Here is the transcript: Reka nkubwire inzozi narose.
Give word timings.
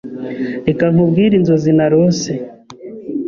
Reka 0.67 0.85
nkubwire 0.93 1.33
inzozi 1.39 1.71
narose. 1.77 2.31